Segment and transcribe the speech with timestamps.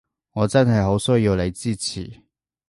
[0.33, 2.23] 我真係好需要你支持